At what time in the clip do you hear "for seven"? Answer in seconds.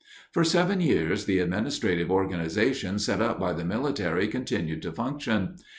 0.31-0.81